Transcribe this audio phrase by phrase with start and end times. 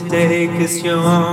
[0.00, 1.25] Take 'cause you're.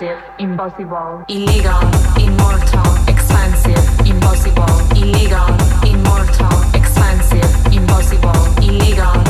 [0.00, 1.82] expensive, impossible, illegal,
[2.18, 5.48] immortal, expensive, impossible, illegal,
[5.84, 9.29] immortal, expensive, impossible, illegal.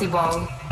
[0.00, 0.67] Lucy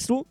[0.00, 0.24] Meinst du?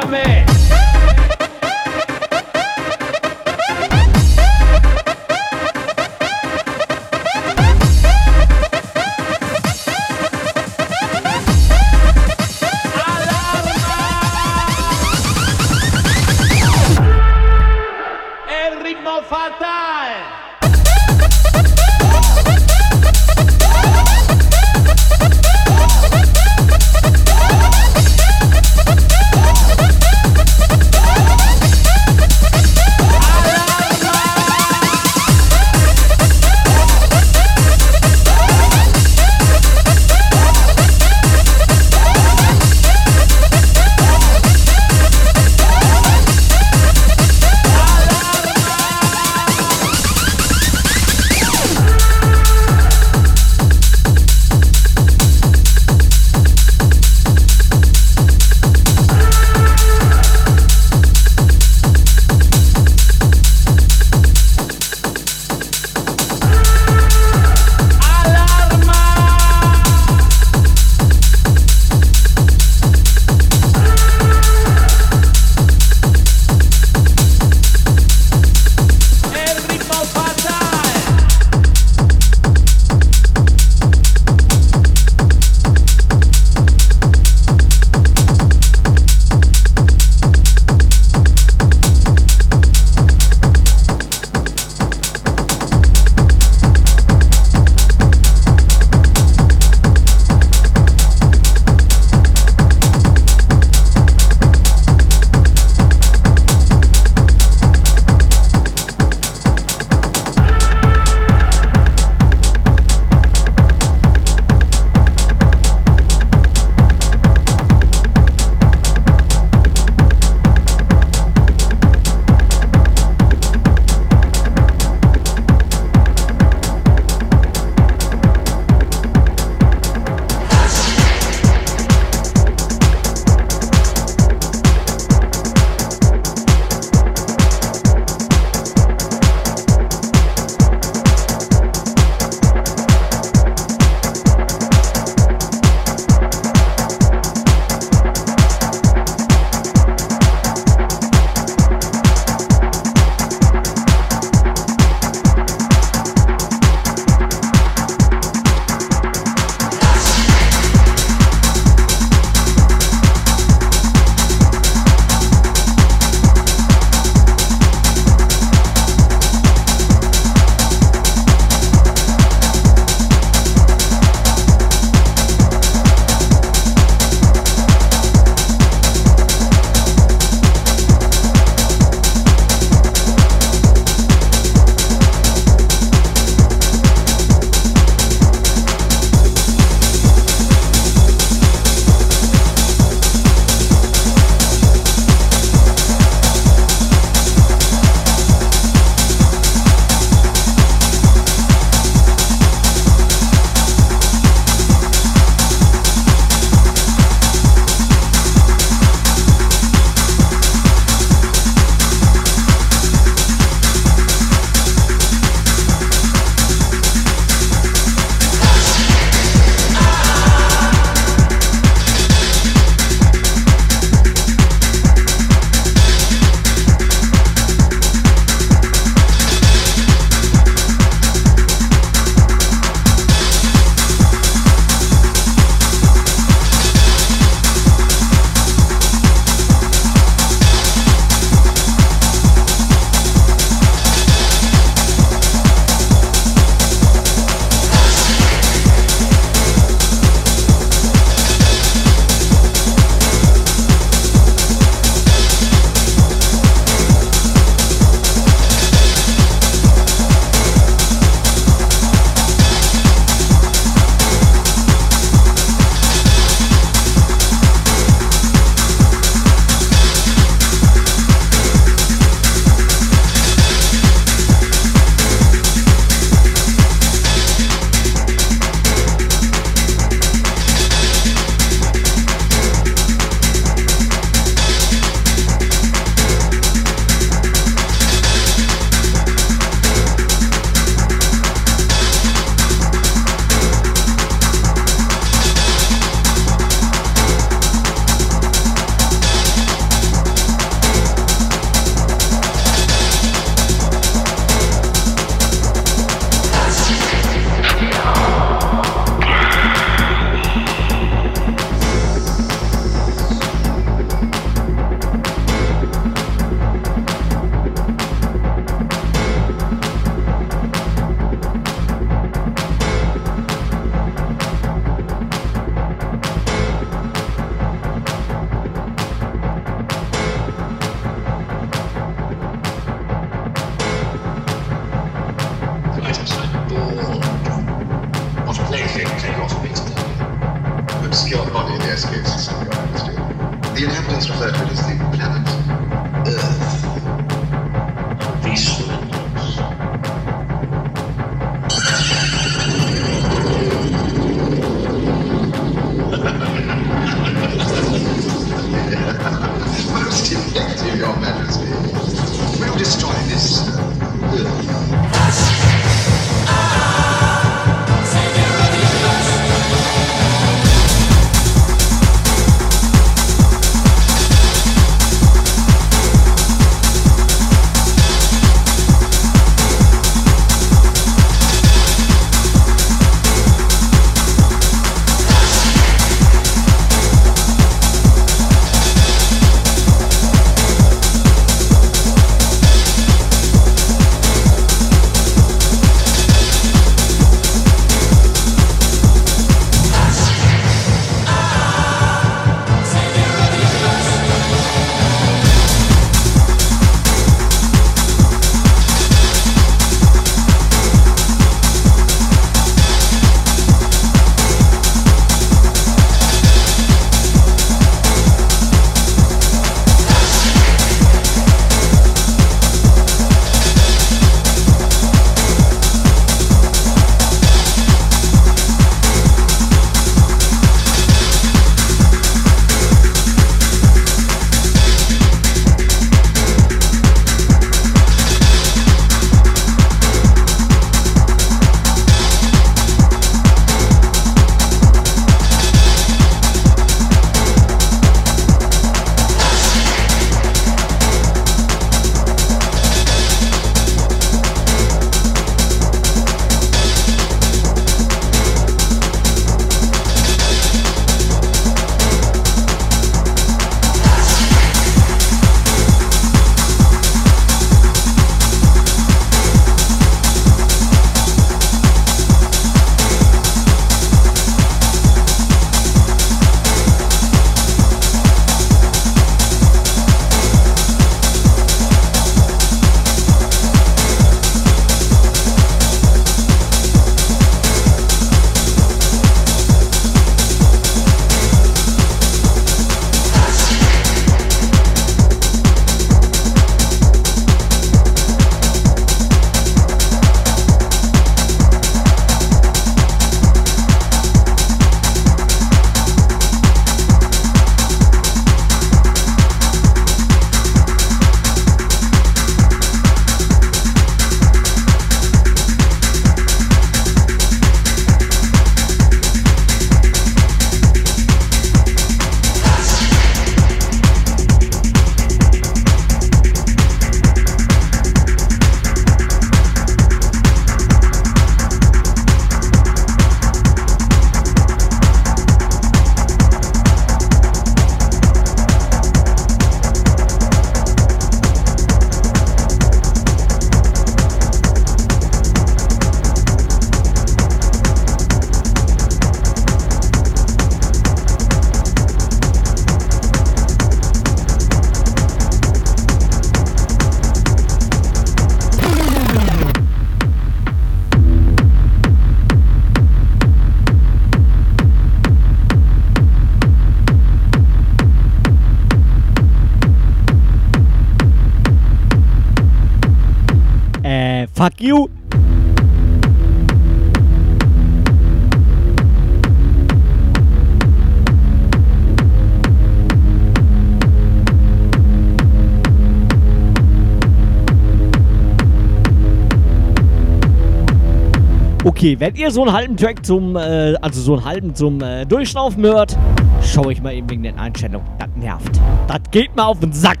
[591.86, 595.06] Okay, wenn ihr so einen halben Track zum, äh, also so einen halben zum äh,
[595.06, 595.96] Durchschnaufen hört,
[596.42, 597.86] schaue ich mal eben wegen den Einstellungen.
[598.00, 598.60] Das nervt.
[598.88, 600.00] Das geht mir auf den Sack.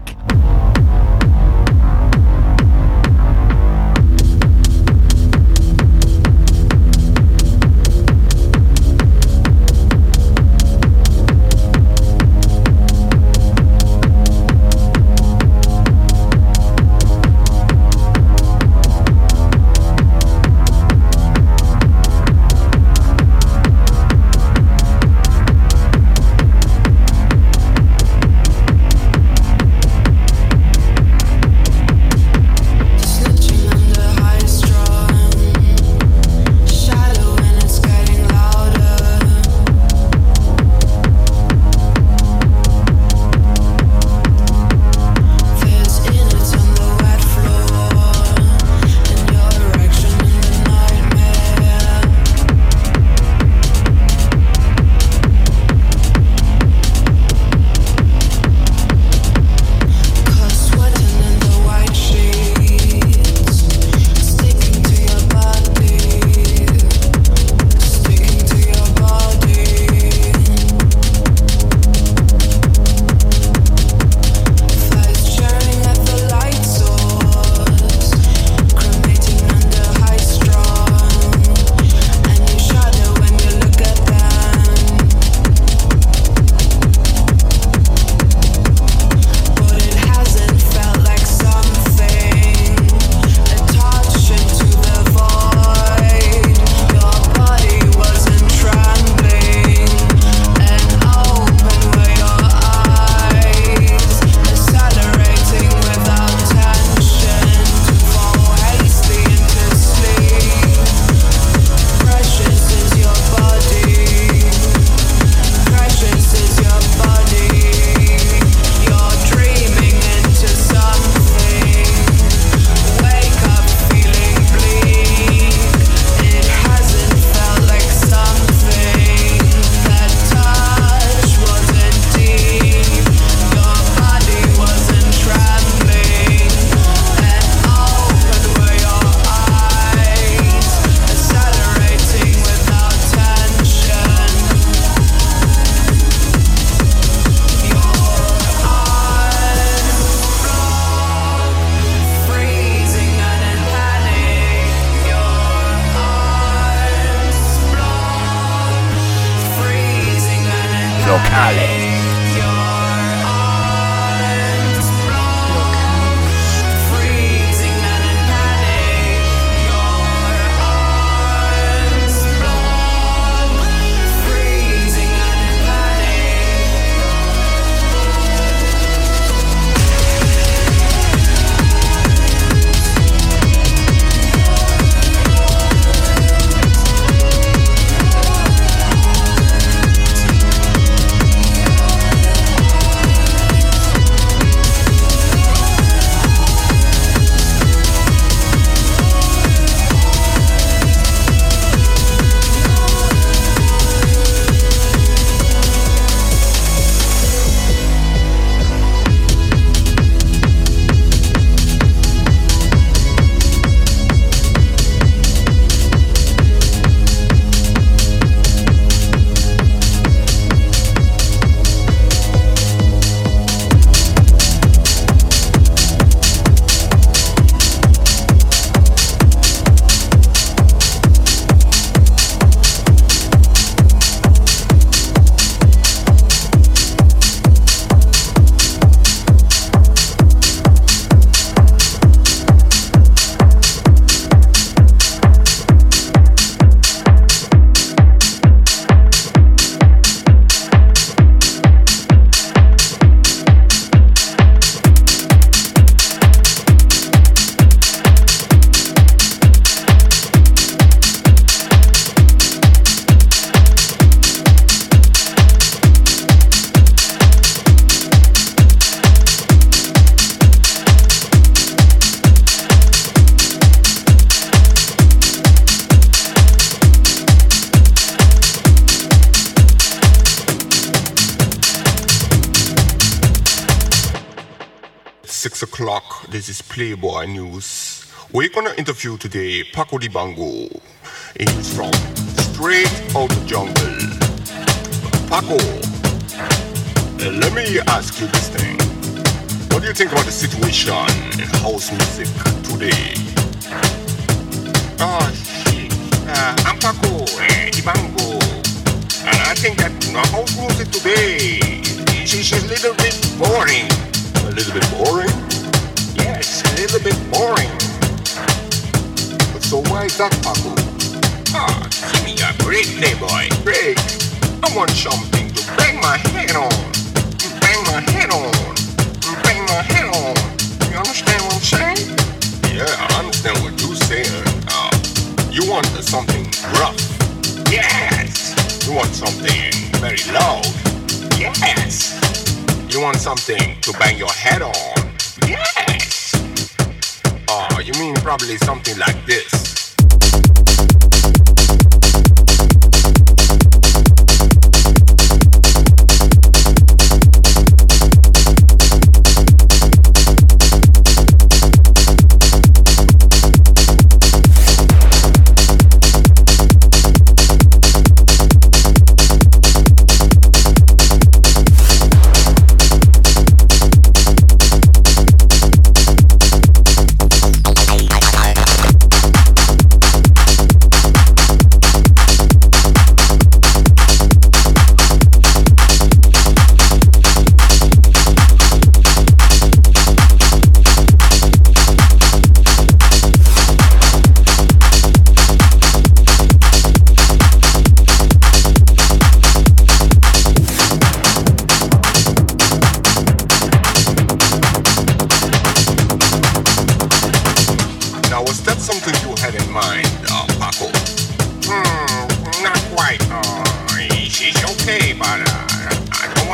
[288.96, 289.45] of you today.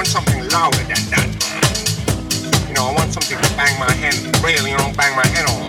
[0.02, 1.30] want something louder than that.
[2.66, 5.46] You know, I want something to bang my head, really, you know, bang my head
[5.46, 5.62] on.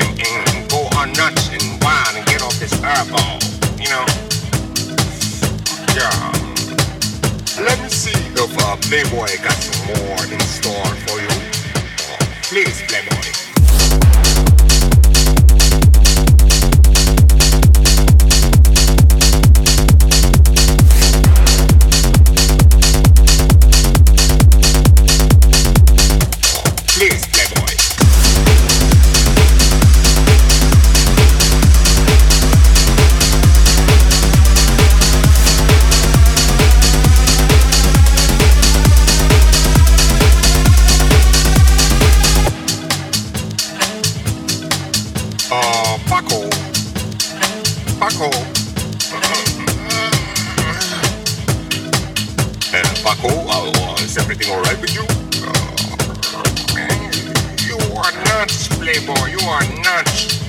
[0.00, 3.36] And, and, and go on nuts and wild and get off this airball,
[3.76, 4.06] you know?
[5.92, 6.08] Yeah.
[7.60, 11.28] Let me see if uh, Playboy got some more in store for you.
[12.48, 13.13] Please, Playboy.
[59.44, 60.40] you are nuts.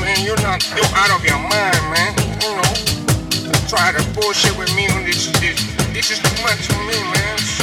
[0.00, 2.14] Man, you're not, you're out of your mind, man.
[2.40, 5.60] You know, try to bullshit with me on this, this,
[5.92, 7.59] this is too much for me, man.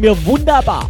[0.00, 0.88] mir wunderbar.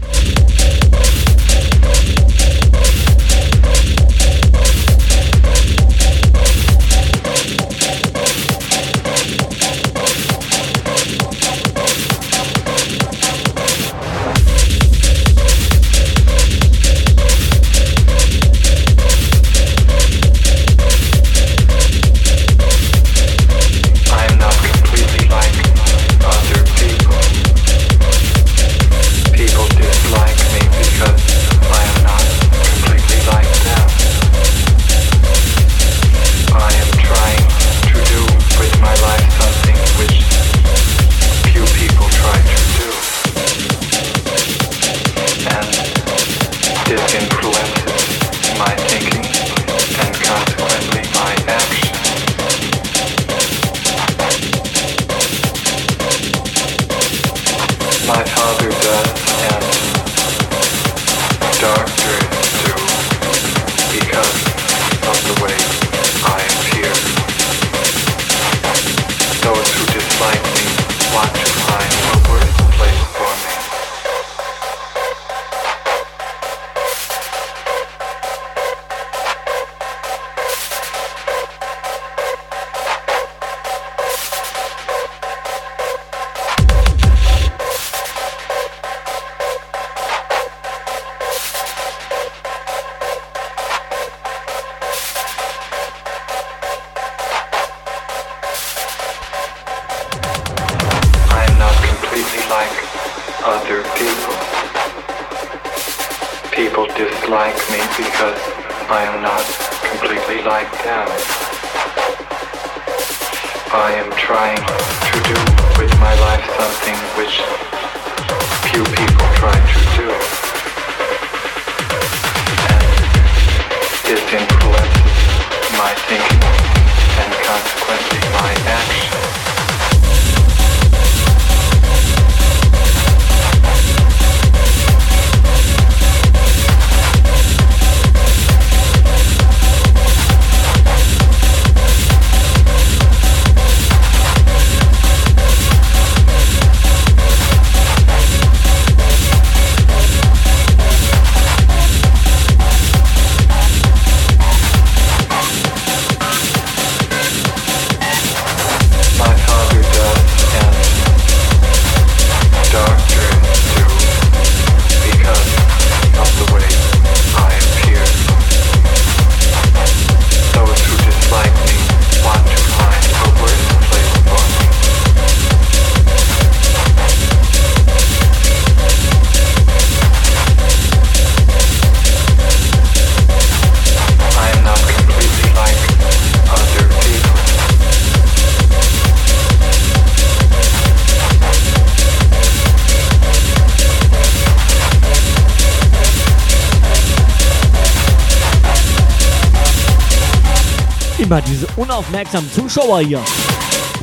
[201.91, 203.21] Aufmerksamen Zuschauer hier.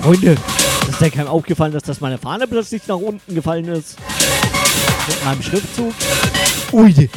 [0.02, 0.36] Freunde,
[0.90, 3.98] ist ja keinem aufgefallen, dass das meine Fahne plötzlich nach unten gefallen ist?
[5.08, 5.94] Mit meinem Schriftzug.
[6.72, 7.10] Ui,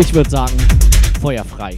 [0.00, 0.52] Ich würde sagen,
[1.20, 1.76] Feuer frei.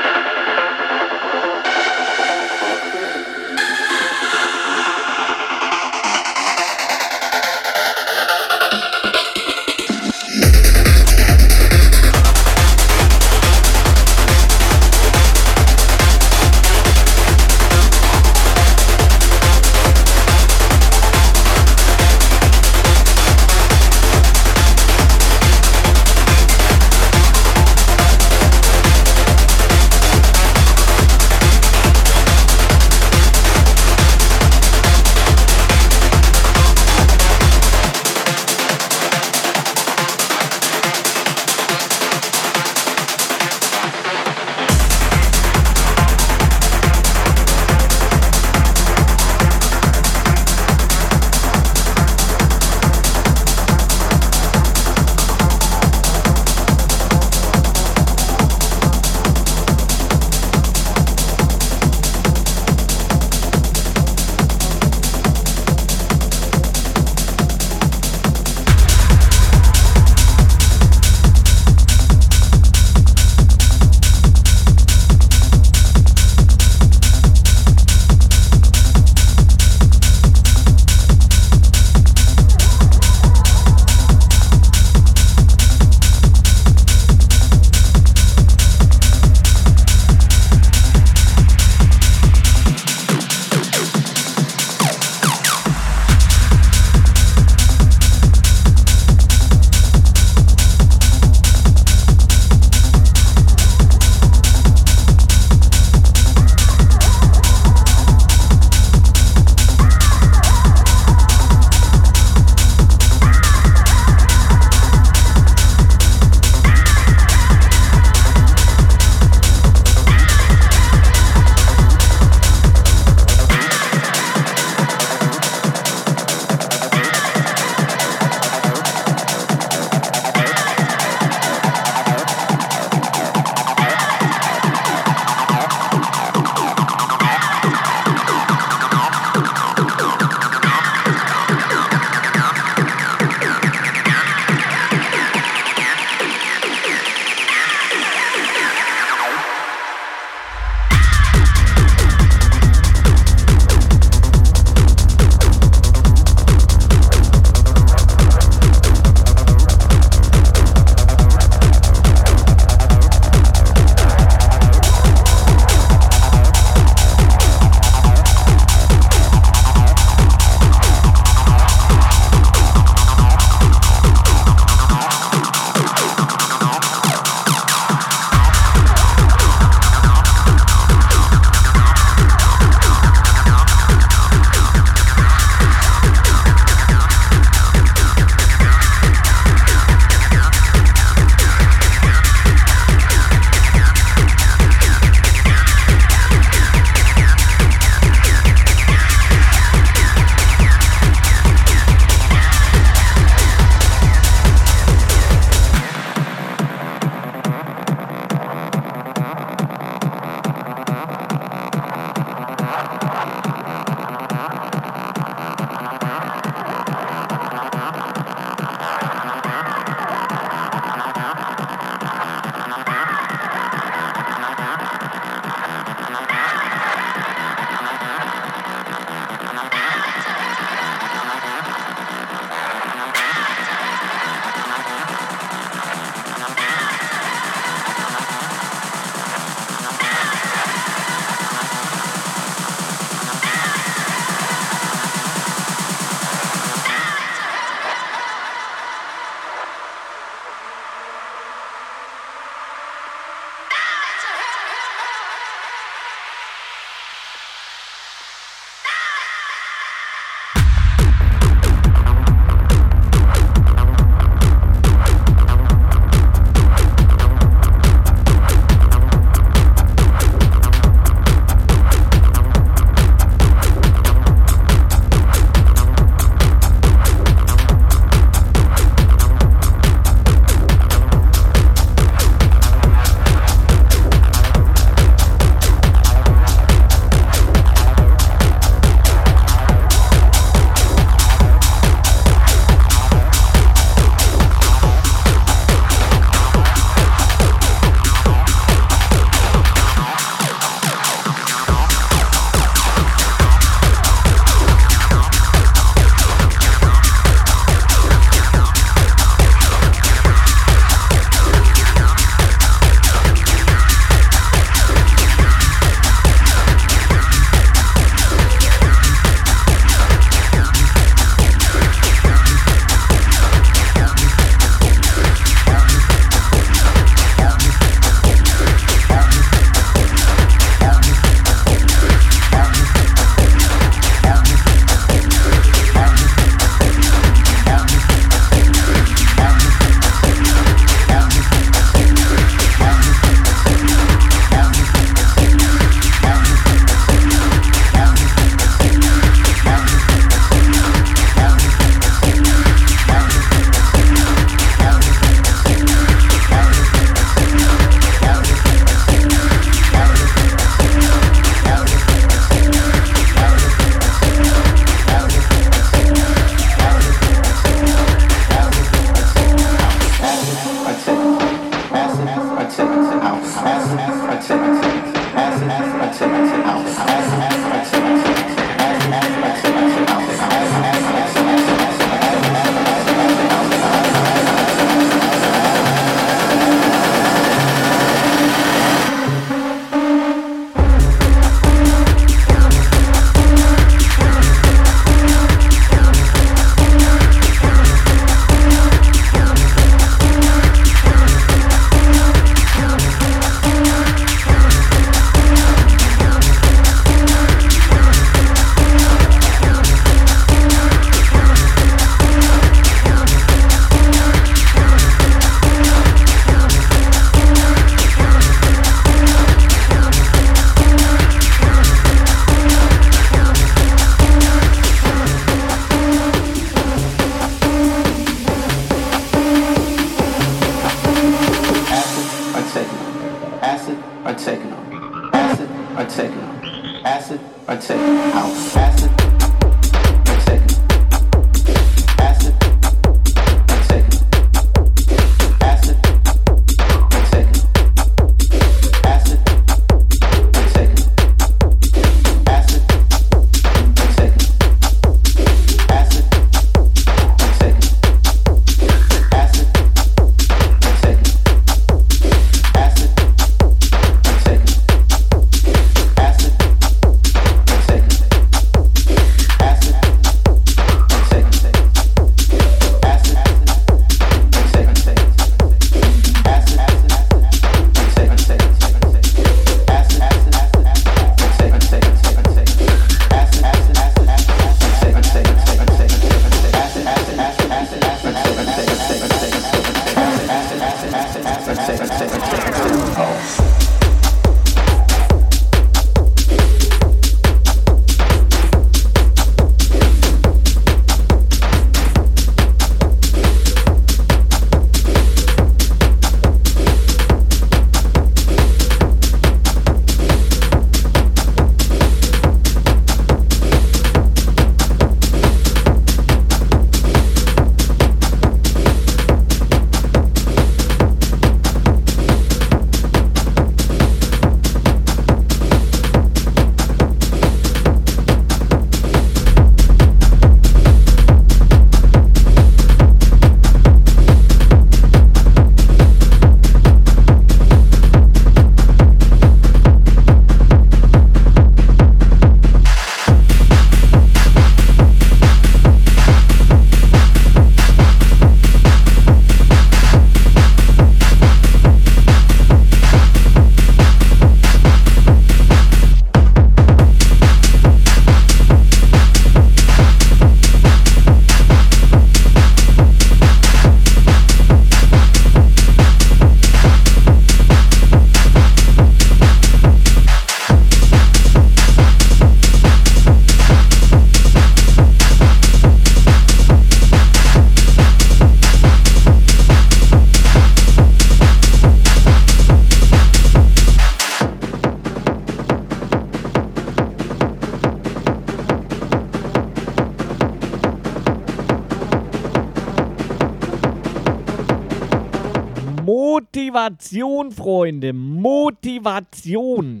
[596.81, 598.11] Motivation, Freunde.
[598.11, 600.00] Motivation.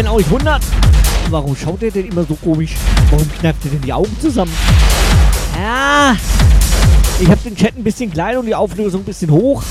[0.00, 0.62] Wenn euch wundert,
[1.28, 2.74] warum schaut ihr denn immer so komisch?
[3.10, 4.50] Warum kneift ihr denn die Augen zusammen?
[5.54, 6.16] Ja,
[7.20, 9.62] ich habe den Chat ein bisschen klein und die Auflösung ein bisschen hoch.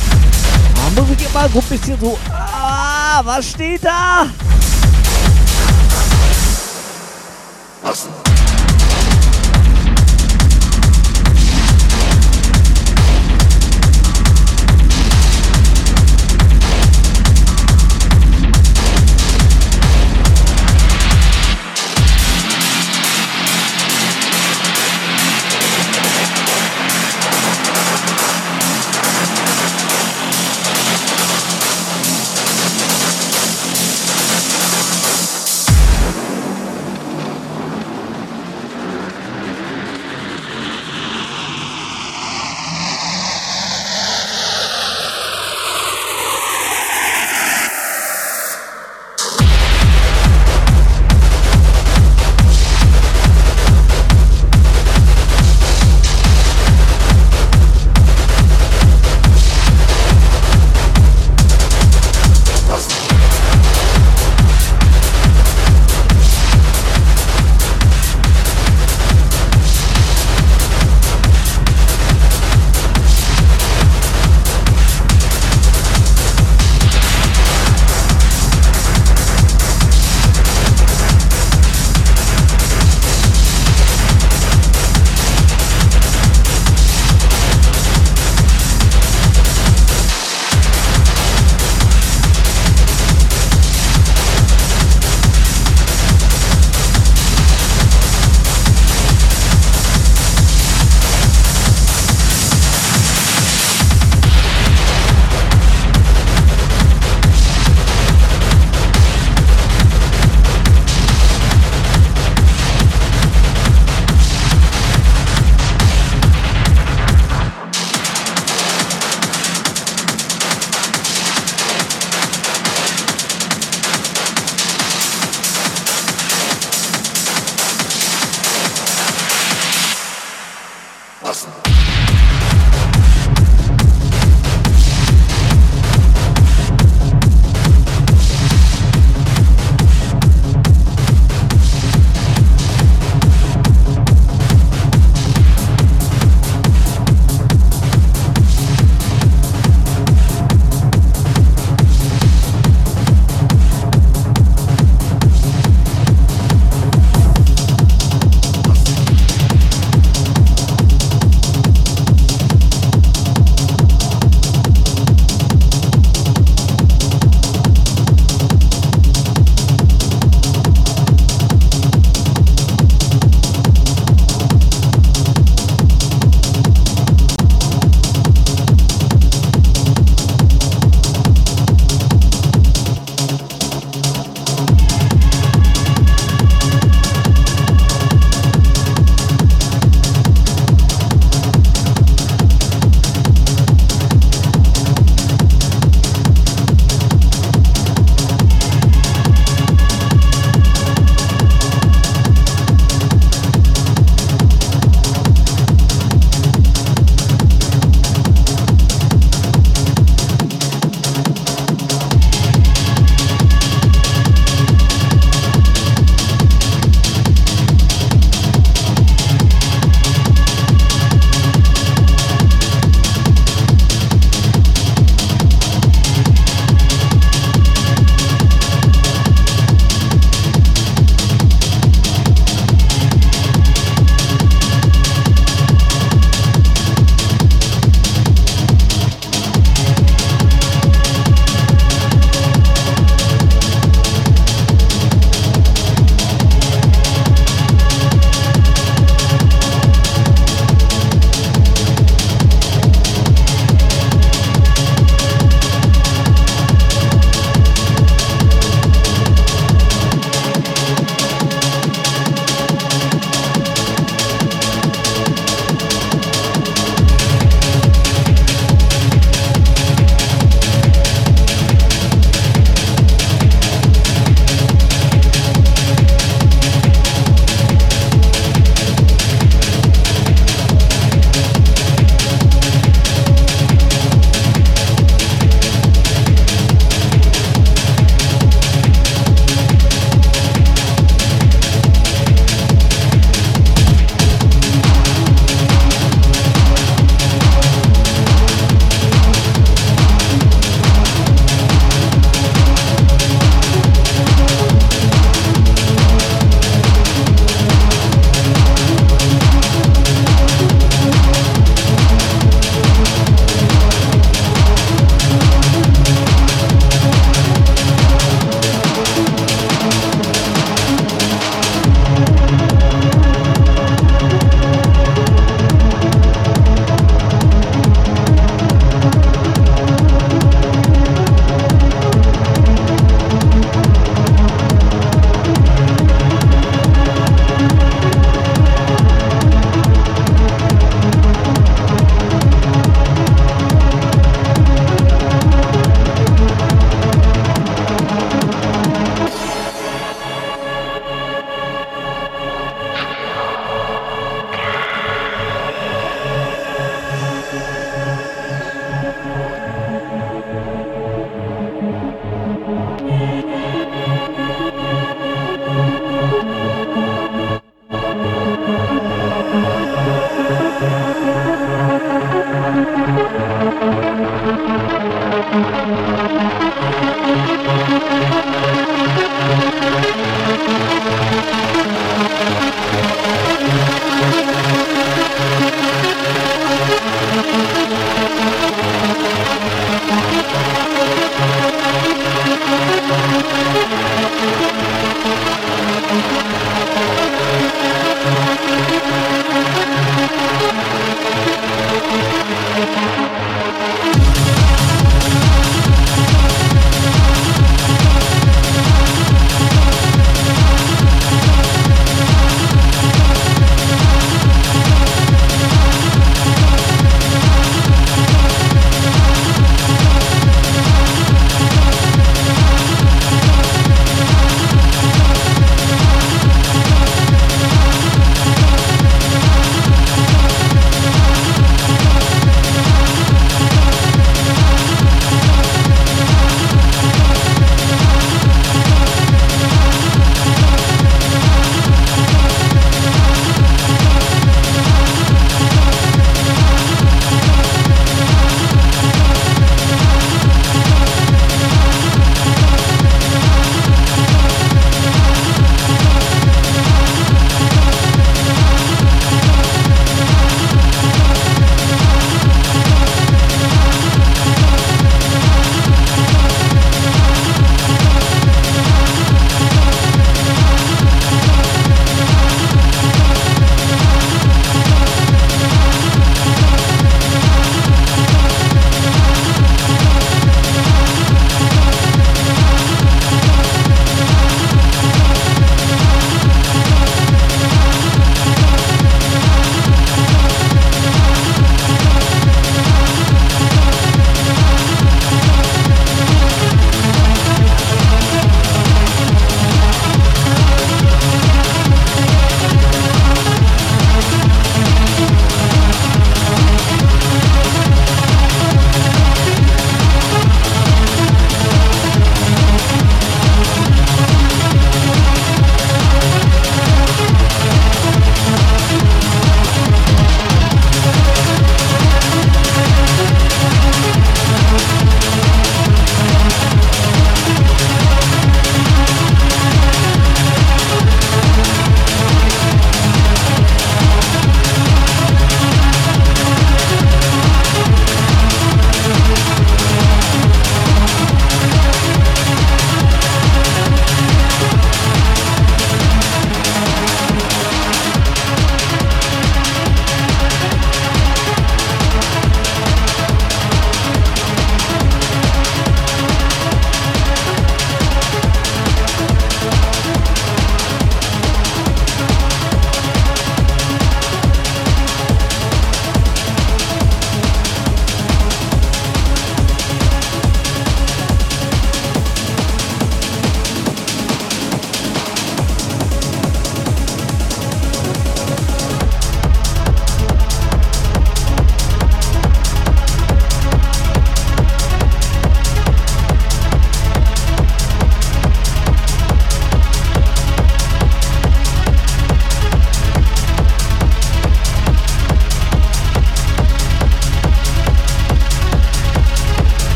[0.76, 2.16] Da muss ich immer so ein bisschen so.
[2.32, 4.28] Ah, was steht da?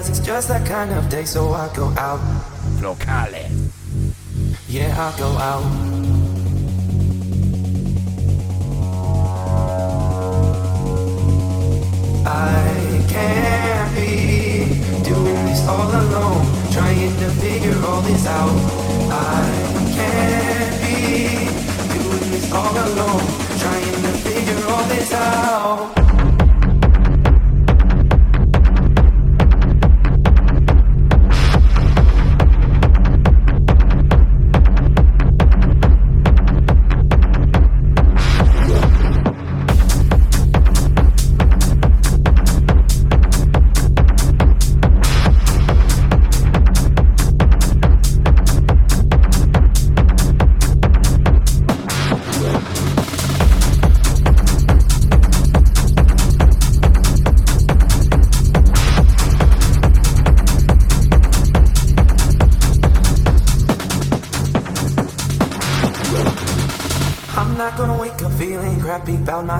[0.00, 2.20] Listen, cause it's just that kind of day, so I go out.
[2.80, 3.50] Locale.
[4.68, 5.79] Yeah, I go out.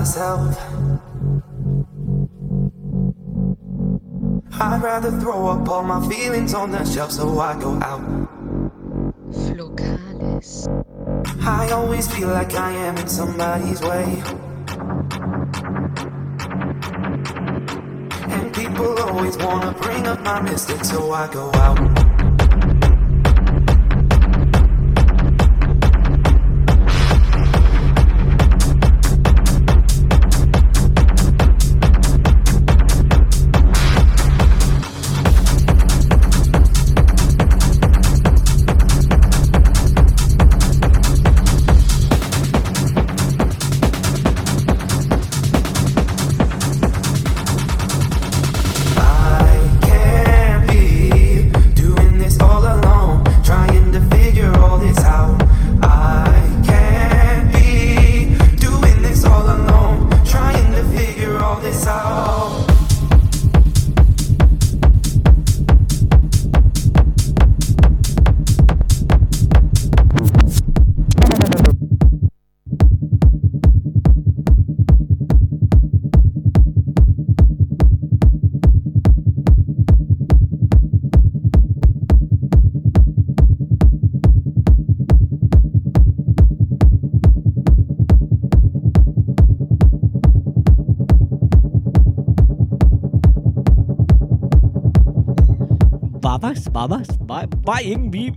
[0.01, 0.57] Myself.
[4.59, 8.01] I'd rather throw up all my feelings on the shelf so I go out.
[9.59, 10.67] Locales.
[11.45, 14.23] I always feel like I am in somebody's way.
[18.35, 22.10] And people always wanna bring up my mistakes so I go out.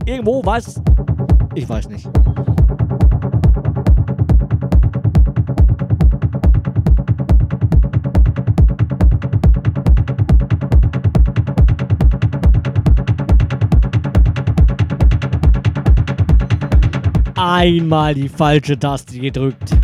[0.07, 0.81] Irgendwo was?
[1.55, 2.09] Ich weiß nicht.
[17.37, 19.77] Einmal die falsche Taste gedrückt.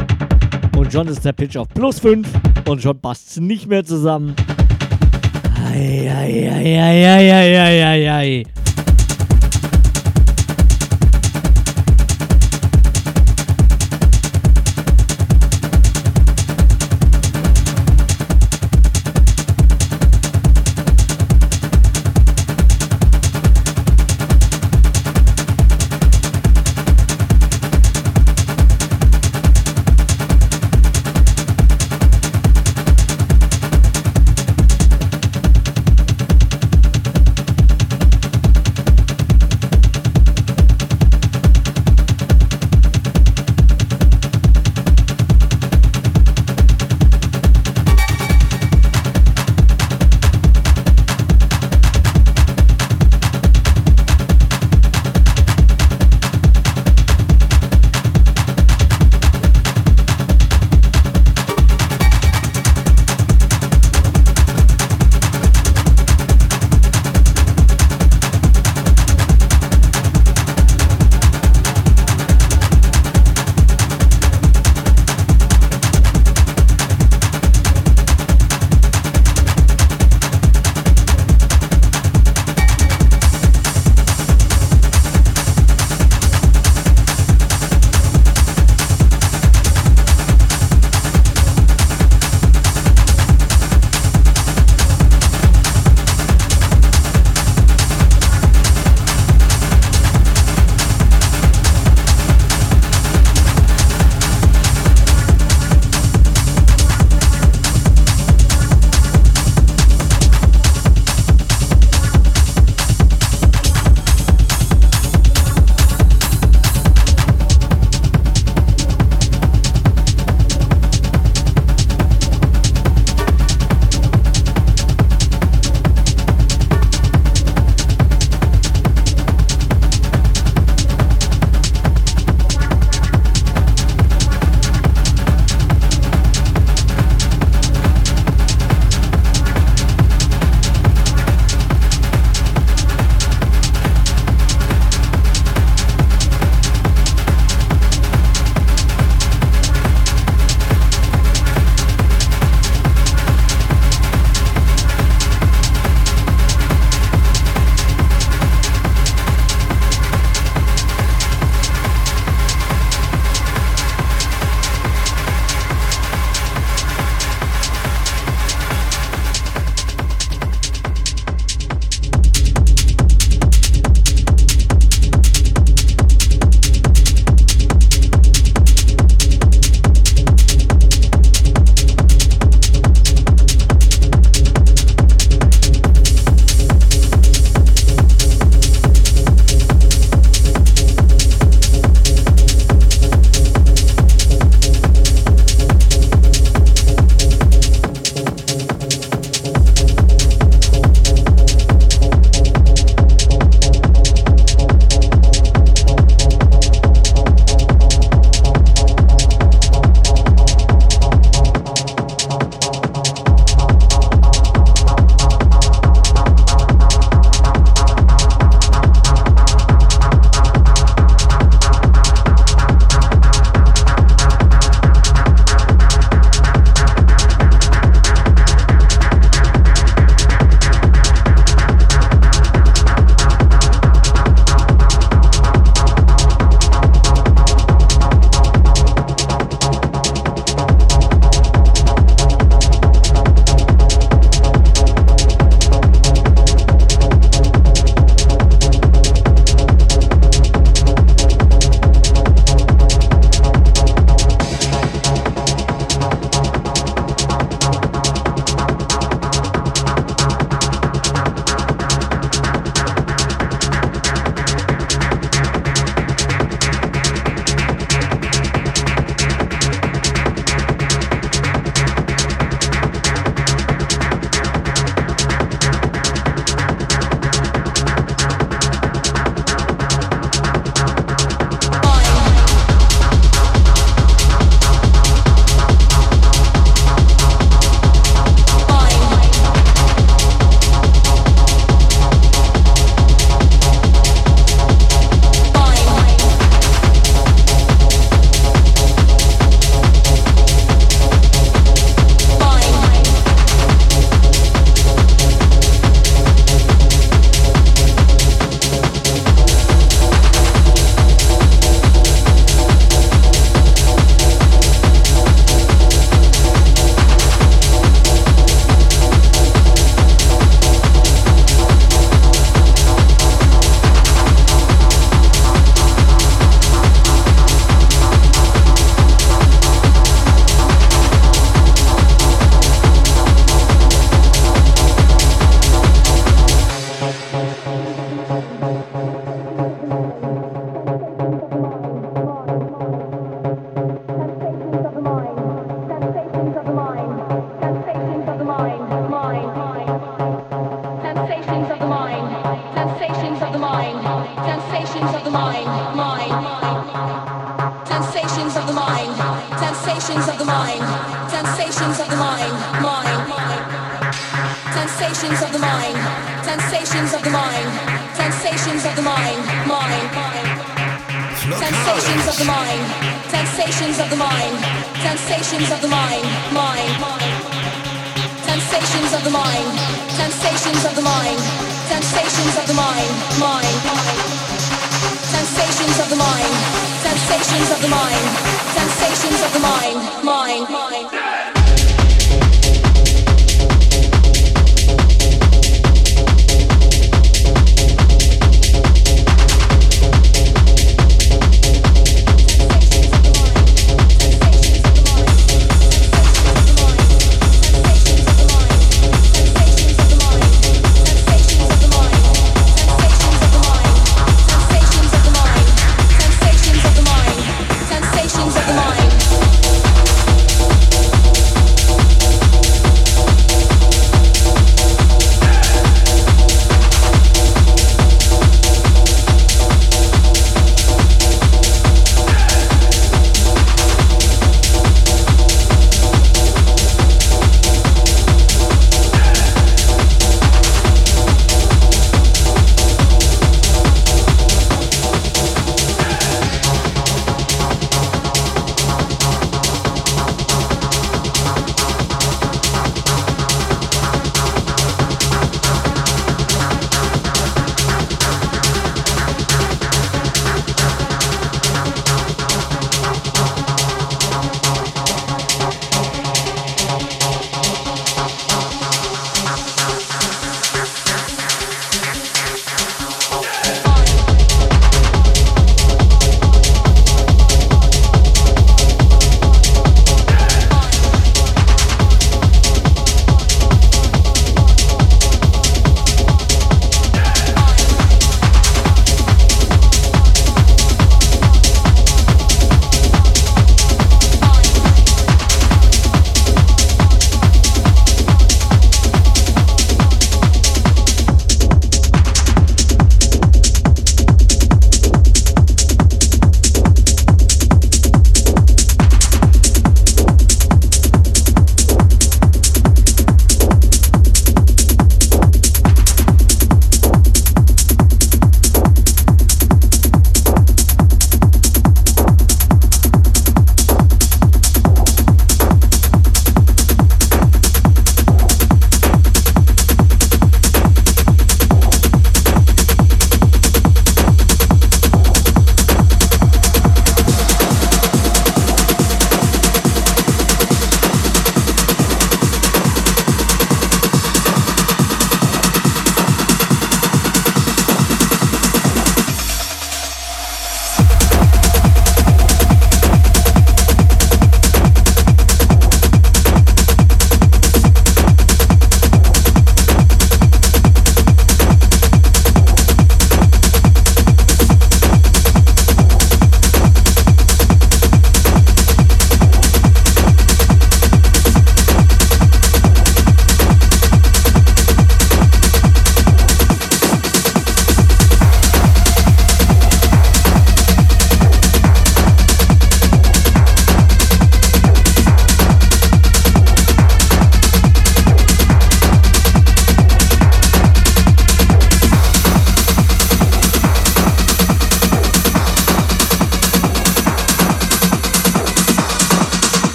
[0.77, 2.29] Und schon ist der Pitch auf plus 5
[2.69, 4.35] und schon passt es nicht mehr zusammen.
[5.73, 6.61] Eieieiei.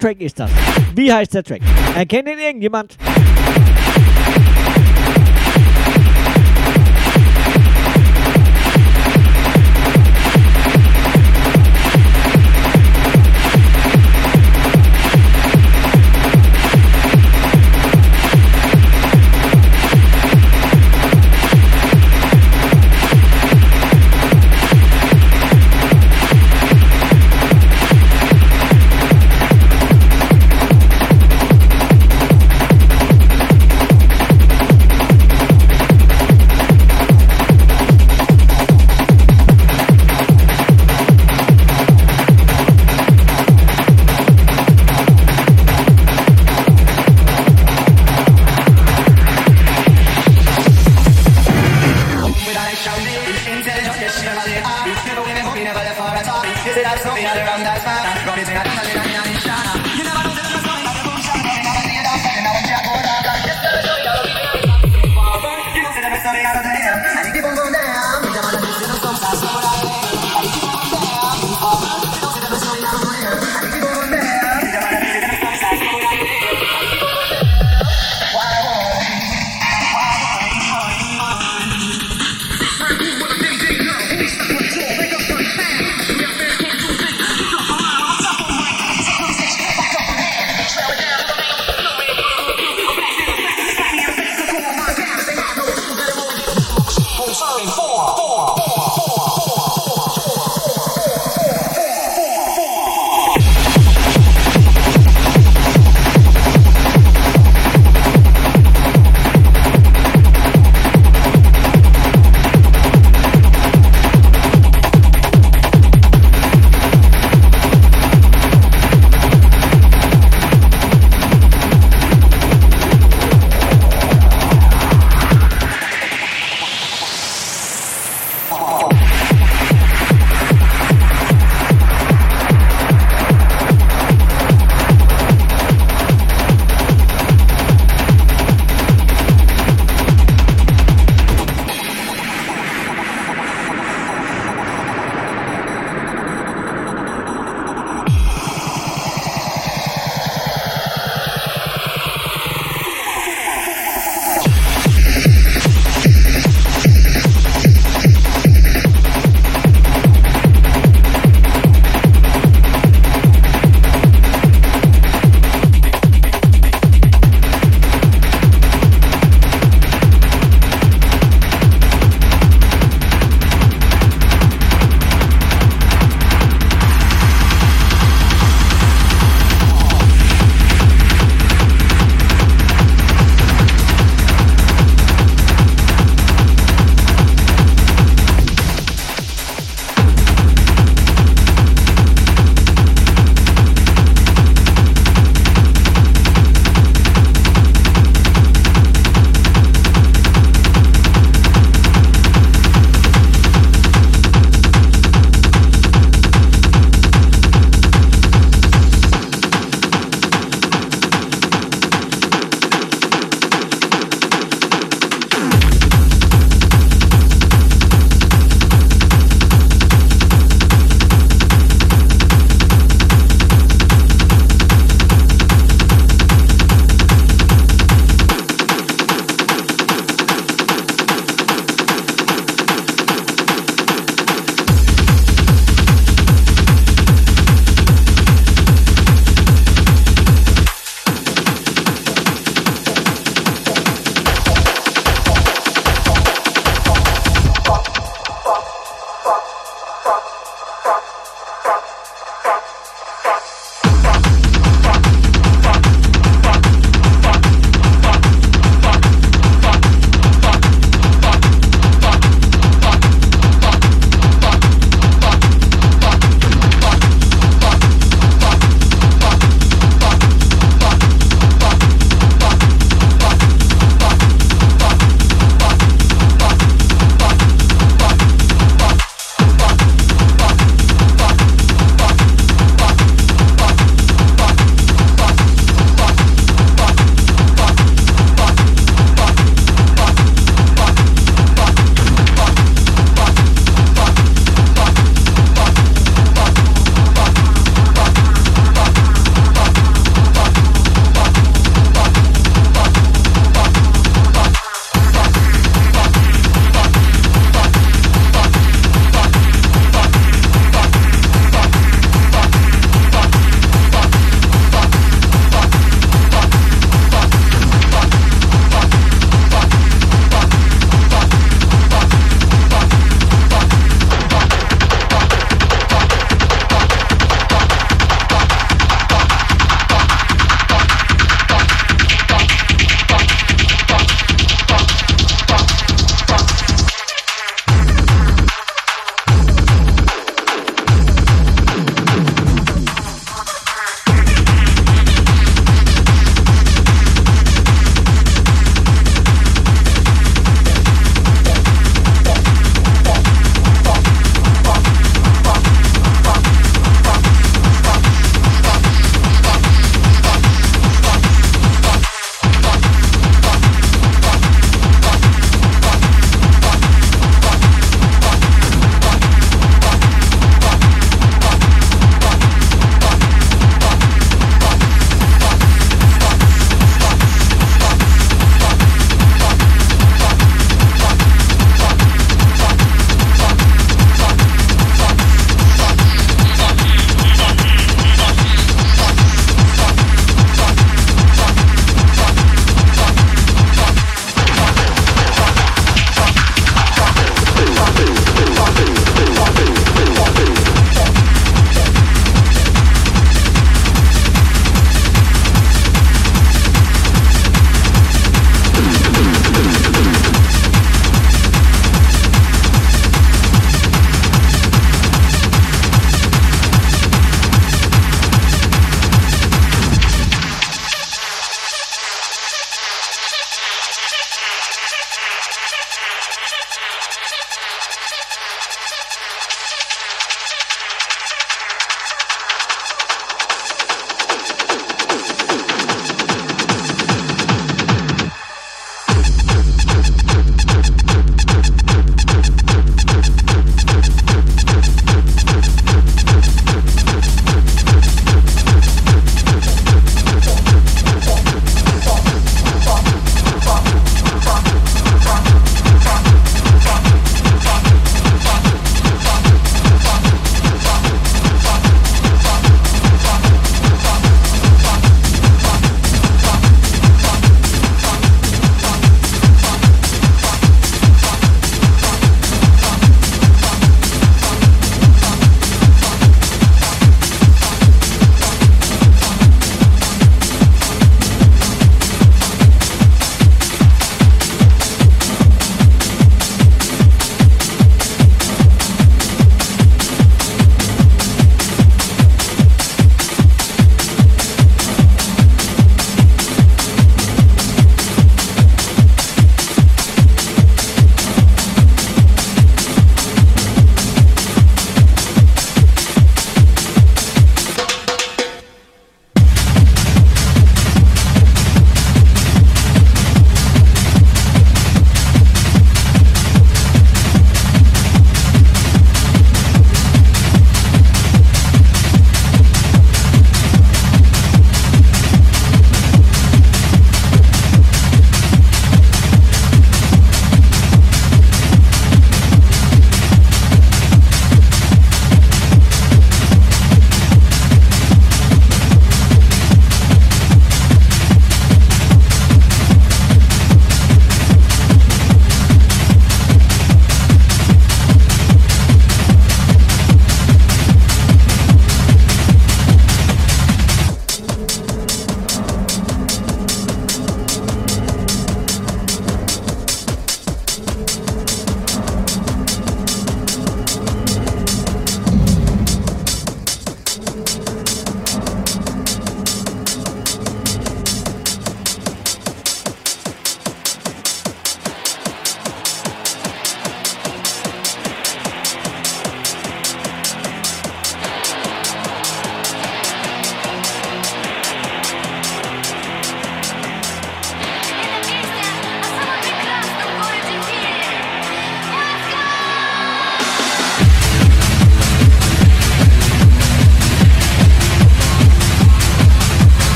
[0.00, 0.50] Track ist das?
[0.94, 1.60] Wie heißt der Track?
[1.94, 2.96] Erkennt ihn irgendjemand?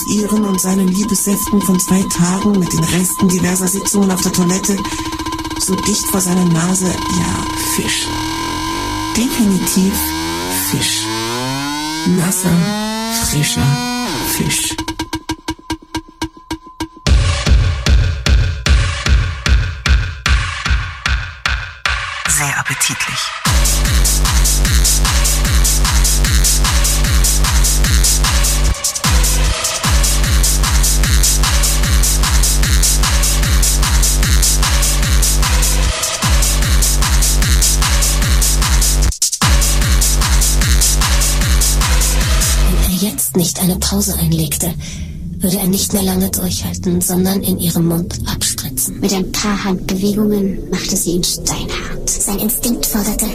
[0.00, 4.32] Aus ihren und seinen Liebessäften von zwei Tagen mit den Resten diverser Sitzungen auf der
[4.32, 4.76] Toilette
[5.58, 8.06] so dicht vor seiner Nase, ja, Fisch.
[9.16, 9.92] Definitiv
[10.70, 11.04] Fisch.
[12.06, 12.50] Nasser,
[13.24, 13.66] frischer
[14.36, 14.74] Fisch.
[43.30, 44.74] Jetzt nicht eine Pause einlegte,
[45.38, 48.98] würde er nicht mehr lange durchhalten, sondern in ihrem Mund abspritzen.
[49.00, 52.10] Mit ein paar Handbewegungen machte sie ihn steinhart.
[52.10, 53.26] Sein Instinkt forderte,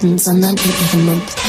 [0.00, 1.47] distance on that paper the month.